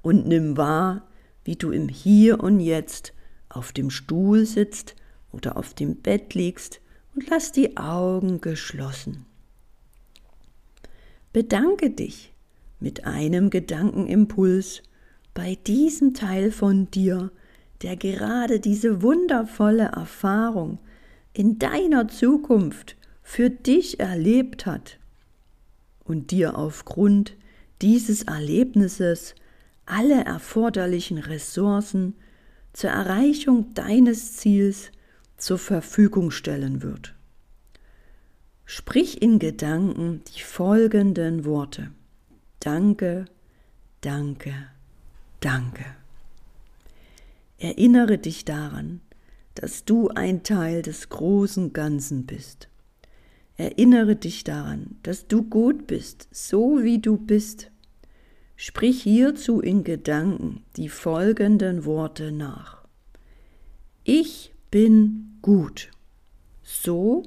und 0.00 0.26
nimm 0.26 0.56
wahr, 0.56 1.06
wie 1.46 1.56
du 1.56 1.70
im 1.70 1.88
Hier 1.88 2.42
und 2.42 2.58
Jetzt 2.58 3.12
auf 3.48 3.72
dem 3.72 3.90
Stuhl 3.90 4.44
sitzt 4.44 4.96
oder 5.32 5.56
auf 5.56 5.74
dem 5.74 5.96
Bett 5.96 6.34
liegst 6.34 6.80
und 7.14 7.28
lass 7.30 7.52
die 7.52 7.76
Augen 7.76 8.40
geschlossen. 8.40 9.24
Bedanke 11.32 11.90
dich 11.90 12.34
mit 12.80 13.04
einem 13.04 13.50
Gedankenimpuls 13.50 14.82
bei 15.34 15.56
diesem 15.66 16.14
Teil 16.14 16.50
von 16.50 16.90
dir, 16.90 17.30
der 17.82 17.96
gerade 17.96 18.58
diese 18.58 19.02
wundervolle 19.02 19.84
Erfahrung 19.84 20.78
in 21.32 21.58
deiner 21.58 22.08
Zukunft 22.08 22.96
für 23.22 23.50
dich 23.50 24.00
erlebt 24.00 24.66
hat 24.66 24.98
und 26.04 26.30
dir 26.30 26.58
aufgrund 26.58 27.36
dieses 27.82 28.22
Erlebnisses 28.22 29.34
alle 29.86 30.24
erforderlichen 30.24 31.18
Ressourcen 31.18 32.14
zur 32.72 32.90
Erreichung 32.90 33.72
deines 33.74 34.36
Ziels 34.36 34.90
zur 35.36 35.58
Verfügung 35.58 36.30
stellen 36.30 36.82
wird. 36.82 37.14
Sprich 38.64 39.22
in 39.22 39.38
Gedanken 39.38 40.22
die 40.34 40.42
folgenden 40.42 41.44
Worte. 41.44 41.92
Danke, 42.60 43.26
danke, 44.00 44.52
danke. 45.40 45.84
Erinnere 47.58 48.18
dich 48.18 48.44
daran, 48.44 49.00
dass 49.54 49.84
du 49.84 50.08
ein 50.08 50.42
Teil 50.42 50.82
des 50.82 51.08
großen 51.08 51.72
Ganzen 51.72 52.26
bist. 52.26 52.68
Erinnere 53.56 54.16
dich 54.16 54.44
daran, 54.44 54.96
dass 55.02 55.28
du 55.28 55.42
gut 55.42 55.86
bist, 55.86 56.28
so 56.30 56.82
wie 56.82 56.98
du 56.98 57.16
bist. 57.16 57.70
Sprich 58.56 59.02
hierzu 59.02 59.60
in 59.60 59.84
Gedanken 59.84 60.62
die 60.76 60.88
folgenden 60.88 61.84
Worte 61.84 62.32
nach. 62.32 62.86
Ich 64.02 64.54
bin 64.70 65.38
gut, 65.42 65.90
so 66.62 67.22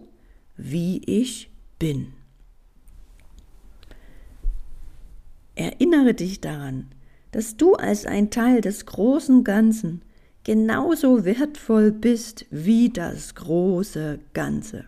wie 0.58 1.02
ich 1.06 1.52
bin. 1.78 2.14
Erinnere 5.54 6.14
dich 6.14 6.42
daran, 6.42 6.88
dass 7.32 7.58
du 7.58 7.76
als 7.76 8.06
ein 8.06 8.32
Teil 8.32 8.62
des 8.62 8.86
großen 8.86 9.44
Ganzen 9.44 10.02
genauso 10.44 11.26
wertvoll 11.26 11.92
bist 11.92 12.46
wie 12.50 12.90
das 12.90 13.36
große 13.36 14.20
Ganze. 14.34 14.86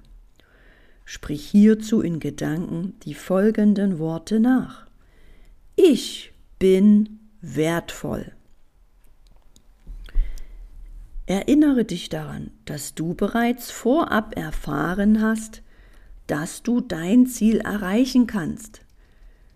Sprich 1.05 1.45
hierzu 1.45 2.01
in 2.01 2.19
Gedanken 2.19 2.95
die 3.03 3.13
folgenden 3.13 3.99
Worte 3.99 4.39
nach. 4.39 4.87
Ich 5.75 6.30
bin 6.61 7.19
wertvoll. 7.41 8.33
Erinnere 11.25 11.85
dich 11.85 12.09
daran, 12.09 12.51
dass 12.65 12.93
du 12.93 13.15
bereits 13.15 13.71
vorab 13.71 14.37
erfahren 14.37 15.23
hast, 15.23 15.63
dass 16.27 16.61
du 16.61 16.79
dein 16.79 17.25
Ziel 17.25 17.61
erreichen 17.61 18.27
kannst. 18.27 18.81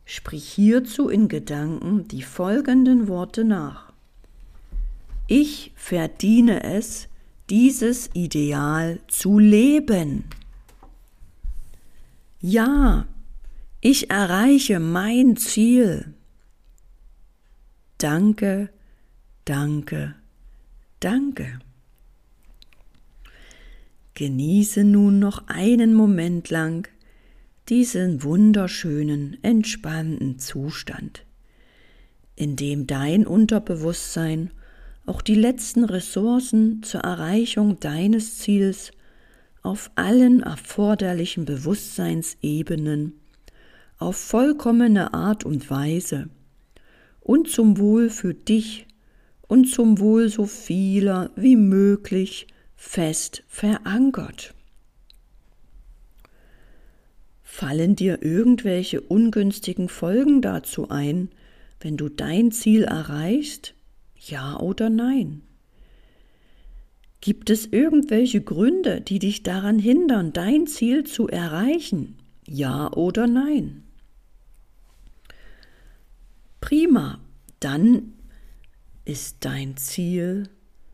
Sprich 0.04 0.50
hierzu 0.50 1.08
in 1.08 1.28
Gedanken 1.28 2.08
die 2.08 2.24
folgenden 2.24 3.08
Worte 3.08 3.44
nach. 3.44 3.94
Ich 5.28 5.74
verdiene 5.76 6.64
es, 6.64 7.08
dieses 7.52 8.10
Ideal 8.14 9.00
zu 9.08 9.38
leben. 9.38 10.24
Ja, 12.40 13.06
ich 13.80 14.10
erreiche 14.10 14.80
mein 14.80 15.38
Ziel. 15.38 16.15
Danke, 17.98 18.70
danke, 19.46 20.16
danke. 21.00 21.60
Genieße 24.14 24.84
nun 24.84 25.20
noch 25.20 25.48
einen 25.48 25.94
Moment 25.94 26.50
lang 26.50 26.88
diesen 27.70 28.24
wunderschönen, 28.24 29.38
entspannten 29.44 30.40
Zustand, 30.40 31.26
in 32.36 32.56
dem 32.56 32.86
dein 32.86 33.26
Unterbewusstsein 33.26 34.52
auch 35.06 35.22
die 35.22 35.36
letzten 35.36 35.84
Ressourcen 35.84 36.84
zur 36.84 37.02
Erreichung 37.02 37.80
deines 37.80 38.38
Ziels 38.38 38.92
auf 39.64 39.90
allen 39.96 40.42
erforderlichen 40.42 41.46
Bewusstseinsebenen 41.46 43.14
auf 43.98 44.18
vollkommene 44.18 45.14
Art 45.14 45.44
und 45.44 45.70
Weise 45.70 46.30
und 47.26 47.50
zum 47.50 47.80
Wohl 47.80 48.12
für 48.12 48.36
dich 48.36 48.86
und 49.48 49.66
zum 49.66 50.00
Wohl 50.00 50.30
so 50.30 50.46
vieler 50.46 51.32
wie 51.36 51.56
möglich 51.56 52.46
fest 52.76 53.44
verankert. 53.48 54.54
Fallen 57.42 57.96
dir 57.96 58.22
irgendwelche 58.22 59.02
ungünstigen 59.02 59.90
Folgen 59.90 60.44
dazu 60.44 60.90
ein, 60.90 61.30
wenn 61.80 61.98
du 61.98 62.10
dein 62.10 62.52
Ziel 62.52 62.84
erreichst? 62.84 63.74
Ja 64.16 64.60
oder 64.60 64.92
nein? 64.92 65.42
Gibt 67.22 67.50
es 67.50 67.66
irgendwelche 67.66 68.42
Gründe, 68.42 69.02
die 69.02 69.18
dich 69.18 69.42
daran 69.42 69.80
hindern, 69.80 70.32
dein 70.32 70.68
Ziel 70.68 71.06
zu 71.06 71.28
erreichen? 71.28 72.18
Ja 72.46 72.94
oder 72.94 73.26
nein? 73.26 73.85
Prima, 76.66 77.20
dann 77.60 78.14
ist 79.06 79.46
dein 79.46 79.78
Ziel 79.78 80.50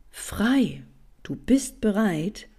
frei. 0.09 0.83
Du 1.23 1.37
bist 1.37 1.79
bereit, 1.79 2.49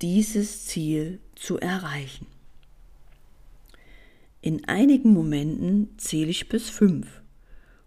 dieses 0.00 0.66
Ziel 0.66 1.18
zu 1.34 1.58
erreichen. 1.58 2.28
In 4.42 4.68
einigen 4.68 5.12
Momenten 5.12 5.88
zähle 5.98 6.30
ich 6.30 6.48
bis 6.48 6.70
fünf. 6.70 7.20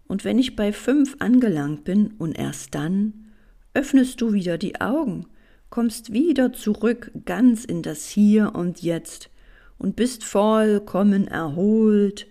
Und 0.06 0.26
wenn 0.26 0.38
ich 0.38 0.56
bei 0.56 0.74
fünf 0.74 1.16
angelangt 1.18 1.84
bin 1.84 2.08
und 2.18 2.38
erst 2.38 2.74
dann, 2.74 3.32
öffnest 3.72 4.20
du 4.20 4.34
wieder 4.34 4.58
die 4.58 4.78
Augen, 4.82 5.26
kommst 5.70 6.12
wieder 6.12 6.52
zurück 6.52 7.12
ganz 7.24 7.64
in 7.64 7.80
das 7.80 8.08
Hier 8.08 8.54
und 8.54 8.82
Jetzt 8.82 9.30
und 9.78 9.96
bist 9.96 10.22
vollkommen 10.22 11.26
erholt, 11.28 12.26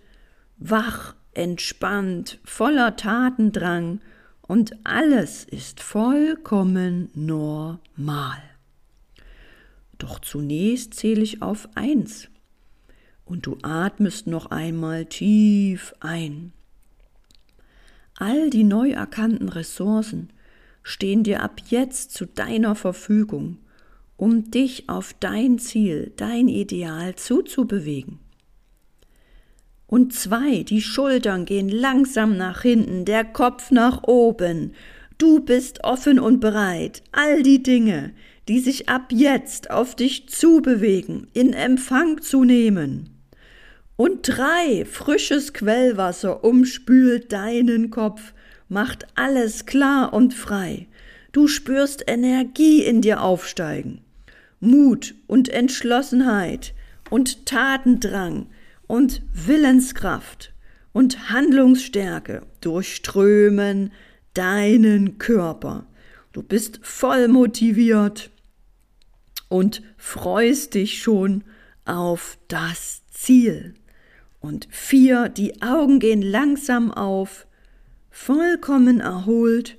wach, 0.59 1.15
entspannt, 1.33 2.39
voller 2.43 2.95
Tatendrang 2.95 3.99
und 4.41 4.73
alles 4.83 5.43
ist 5.43 5.79
vollkommen 5.81 7.09
normal. 7.13 8.41
Doch 9.97 10.19
zunächst 10.19 10.93
zähle 10.93 11.21
ich 11.21 11.41
auf 11.41 11.69
eins 11.75 12.29
und 13.25 13.45
du 13.45 13.57
atmest 13.61 14.27
noch 14.27 14.47
einmal 14.47 15.05
tief 15.05 15.93
ein. 15.99 16.51
All 18.15 18.49
die 18.49 18.63
neu 18.63 18.91
erkannten 18.91 19.49
Ressourcen 19.49 20.29
stehen 20.83 21.23
dir 21.23 21.43
ab 21.43 21.61
jetzt 21.69 22.11
zu 22.11 22.25
deiner 22.25 22.75
Verfügung, 22.75 23.59
um 24.17 24.49
dich 24.51 24.89
auf 24.89 25.13
dein 25.19 25.59
Ziel, 25.59 26.11
dein 26.17 26.47
Ideal 26.47 27.15
zuzubewegen. 27.15 28.19
Und 29.89 30.13
zwei, 30.13 30.61
die 30.61 30.81
Schultern 30.83 31.45
gehen 31.45 31.67
langsam 31.67 32.37
nach 32.37 32.61
hinten, 32.61 33.05
der 33.05 33.25
Kopf 33.25 33.71
nach 33.71 34.03
oben. 34.03 34.73
Du 35.17 35.39
bist 35.39 35.83
offen 35.83 36.19
und 36.19 36.39
bereit, 36.39 37.01
all 37.11 37.41
die 37.41 37.63
Dinge, 37.63 38.13
die 38.47 38.59
sich 38.59 38.87
ab 38.87 39.11
jetzt 39.11 39.71
auf 39.71 39.95
dich 39.95 40.29
zubewegen, 40.29 41.25
in 41.33 41.53
Empfang 41.53 42.21
zu 42.21 42.43
nehmen. 42.43 43.09
Und 43.95 44.27
drei, 44.37 44.85
frisches 44.85 45.53
Quellwasser 45.53 46.43
umspült 46.43 47.31
deinen 47.33 47.89
Kopf, 47.89 48.33
macht 48.67 49.07
alles 49.15 49.65
klar 49.65 50.13
und 50.13 50.35
frei. 50.35 50.87
Du 51.31 51.47
spürst 51.47 52.03
Energie 52.05 52.83
in 52.83 53.01
dir 53.01 53.23
aufsteigen, 53.23 54.01
Mut 54.59 55.15
und 55.25 55.49
Entschlossenheit 55.49 56.75
und 57.09 57.47
Tatendrang, 57.47 58.45
und 58.89 59.21
Willenskraft 59.33 60.51
und 60.93 61.29
Handlungsstärke 61.29 62.41
durchströmen 62.59 63.91
deinen 64.33 65.19
Körper. 65.19 65.85
Du 66.33 66.41
bist 66.41 66.79
voll 66.81 67.27
motiviert 67.27 68.31
und 69.47 69.83
freust 69.95 70.73
dich 70.73 71.03
schon 71.03 71.43
auf 71.85 72.39
das 72.47 73.03
Ziel. 73.11 73.75
Und 74.39 74.67
vier, 74.71 75.29
die 75.29 75.61
Augen 75.61 75.99
gehen 75.99 76.23
langsam 76.23 76.91
auf, 76.91 77.45
vollkommen 78.09 79.01
erholt. 79.01 79.77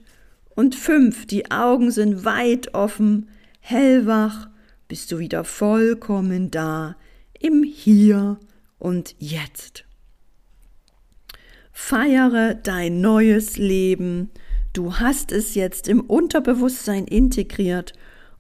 Und 0.51 0.77
fünf, 0.77 1.27
die 1.27 1.51
Augen 1.51 1.91
sind 1.91 2.25
weit 2.25 2.75
offen, 2.75 3.29
hellwach, 3.59 4.49
bist 4.87 5.11
du 5.11 5.19
wieder 5.19 5.43
vollkommen 5.43 6.53
da, 6.53 6.97
im 7.41 7.65
Hier 7.65 8.39
und 8.81 9.15
jetzt. 9.19 9.85
Feiere 11.71 12.55
dein 12.55 13.01
neues 13.01 13.57
Leben. 13.57 14.31
Du 14.73 14.97
hast 14.99 15.31
es 15.31 15.55
jetzt 15.55 15.87
im 15.87 16.01
Unterbewusstsein 16.01 17.05
integriert 17.05 17.93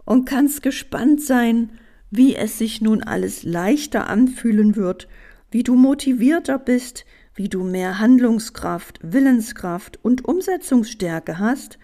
und 0.04 0.24
kannst 0.24 0.62
gespannt 0.62 1.22
sein, 1.22 1.70
wie 2.10 2.34
es 2.34 2.58
sich 2.58 2.80
nun 2.80 3.02
alles 3.02 3.44
leichter 3.44 4.08
anfühlen 4.08 4.74
wird, 4.74 5.06
wie 5.50 5.62
du 5.62 5.76
motivierter 5.76 6.58
bist, 6.58 7.04
wie 7.34 7.48
du 7.48 7.62
mehr 7.62 7.98
Handlungskraft, 7.98 8.98
Willenskraft 9.02 9.98
und 10.02 10.24
Umsetzungsstärke 10.24 11.38
hast 11.38 11.78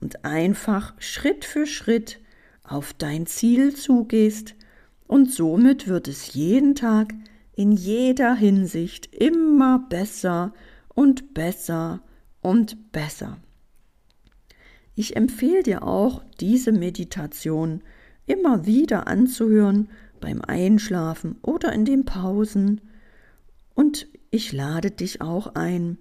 und 0.00 0.24
einfach 0.24 0.94
Schritt 0.98 1.44
für 1.44 1.66
Schritt 1.66 2.20
auf 2.62 2.92
dein 2.92 3.26
Ziel 3.26 3.74
zugehst 3.74 4.54
und 5.06 5.32
somit 5.32 5.88
wird 5.88 6.06
es 6.06 6.34
jeden 6.34 6.74
Tag 6.74 7.14
in 7.60 7.72
jeder 7.72 8.34
Hinsicht 8.34 9.14
immer 9.14 9.80
besser 9.90 10.54
und 10.88 11.34
besser 11.34 12.00
und 12.40 12.90
besser. 12.90 13.36
Ich 14.94 15.14
empfehle 15.14 15.62
dir 15.62 15.82
auch, 15.82 16.22
diese 16.40 16.72
Meditation 16.72 17.82
immer 18.24 18.64
wieder 18.64 19.08
anzuhören 19.08 19.90
beim 20.20 20.40
Einschlafen 20.40 21.36
oder 21.42 21.70
in 21.74 21.84
den 21.84 22.06
Pausen. 22.06 22.80
Und 23.74 24.06
ich 24.30 24.54
lade 24.54 24.90
dich 24.90 25.20
auch 25.20 25.54
ein, 25.54 25.98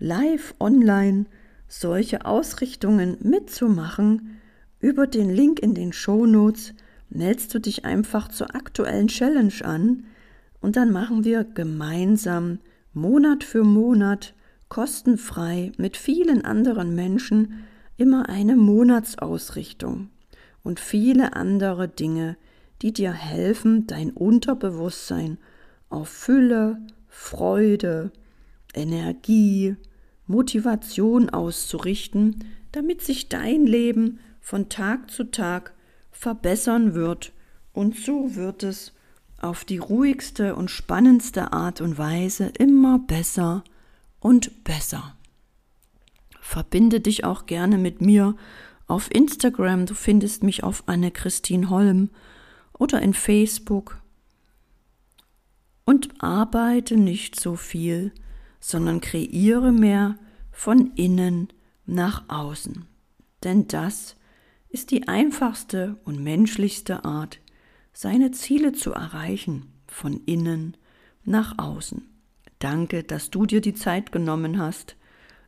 live 0.00 0.52
online 0.58 1.26
solche 1.68 2.24
Ausrichtungen 2.24 3.18
mitzumachen. 3.20 4.40
Über 4.80 5.06
den 5.06 5.30
Link 5.30 5.60
in 5.60 5.74
den 5.74 5.92
Show 5.92 6.26
Notes 6.26 6.74
meldest 7.08 7.54
du 7.54 7.60
dich 7.60 7.84
einfach 7.84 8.26
zur 8.26 8.56
aktuellen 8.56 9.06
Challenge 9.06 9.54
an 9.62 10.02
und 10.60 10.76
dann 10.76 10.90
machen 10.90 11.24
wir 11.24 11.44
gemeinsam 11.44 12.58
Monat 12.92 13.44
für 13.44 13.64
Monat 13.64 14.34
kostenfrei 14.68 15.72
mit 15.76 15.96
vielen 15.96 16.44
anderen 16.44 16.94
Menschen 16.94 17.64
immer 17.96 18.28
eine 18.28 18.56
Monatsausrichtung 18.56 20.10
und 20.62 20.80
viele 20.80 21.34
andere 21.34 21.88
Dinge, 21.88 22.36
die 22.82 22.92
dir 22.92 23.12
helfen, 23.12 23.86
dein 23.86 24.10
Unterbewusstsein 24.10 25.38
auf 25.88 26.08
Fülle, 26.08 26.78
Freude, 27.08 28.12
Energie, 28.74 29.76
Motivation 30.26 31.30
auszurichten, 31.30 32.44
damit 32.72 33.00
sich 33.00 33.28
dein 33.28 33.66
Leben 33.66 34.20
von 34.40 34.68
Tag 34.68 35.10
zu 35.10 35.24
Tag 35.24 35.74
verbessern 36.10 36.94
wird. 36.94 37.32
Und 37.72 37.96
so 37.96 38.34
wird 38.34 38.62
es 38.62 38.92
auf 39.40 39.64
die 39.64 39.78
ruhigste 39.78 40.54
und 40.56 40.70
spannendste 40.70 41.52
Art 41.52 41.80
und 41.80 41.98
Weise 41.98 42.46
immer 42.58 42.98
besser 42.98 43.64
und 44.20 44.64
besser. 44.64 45.14
Verbinde 46.40 47.00
dich 47.00 47.24
auch 47.24 47.46
gerne 47.46 47.78
mit 47.78 48.00
mir 48.00 48.34
auf 48.86 49.12
Instagram, 49.14 49.86
du 49.86 49.94
findest 49.94 50.42
mich 50.42 50.64
auf 50.64 50.82
Anne-Christine 50.86 51.68
Holm 51.68 52.10
oder 52.72 53.02
in 53.02 53.14
Facebook 53.14 54.00
und 55.84 56.22
arbeite 56.22 56.96
nicht 56.96 57.38
so 57.38 57.54
viel, 57.54 58.12
sondern 58.60 59.00
kreiere 59.00 59.72
mehr 59.72 60.18
von 60.50 60.92
innen 60.96 61.48
nach 61.86 62.24
außen. 62.28 62.86
Denn 63.44 63.68
das 63.68 64.16
ist 64.68 64.90
die 64.90 65.08
einfachste 65.08 65.96
und 66.04 66.22
menschlichste 66.22 67.04
Art, 67.04 67.40
seine 67.98 68.30
Ziele 68.30 68.70
zu 68.70 68.92
erreichen, 68.92 69.72
von 69.88 70.22
innen 70.24 70.76
nach 71.24 71.58
außen. 71.58 72.08
Danke, 72.60 73.02
dass 73.02 73.30
du 73.30 73.44
dir 73.44 73.60
die 73.60 73.74
Zeit 73.74 74.12
genommen 74.12 74.60
hast. 74.60 74.94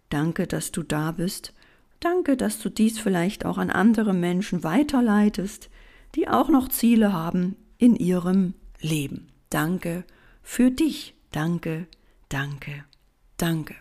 Danke, 0.09 0.49
dass 0.49 0.73
du 0.73 0.83
da 0.83 1.13
bist. 1.13 1.55
Danke, 2.01 2.37
dass 2.37 2.59
du 2.59 2.69
dies 2.69 2.99
vielleicht 2.99 3.47
auch 3.47 3.57
an 3.57 3.71
andere 3.71 4.15
Menschen 4.15 4.65
weiterleitest, 4.65 5.71
die 6.17 6.27
auch 6.27 6.49
noch 6.49 6.69
Ziele 6.69 7.13
haben 7.13 7.55
in 7.79 7.95
ihrem 7.95 8.55
Leben. 8.81 9.29
Danke 9.51 10.03
für 10.43 10.73
dich. 10.73 11.15
Danke, 11.31 11.87
danke, 12.31 12.85
danke. 13.37 13.77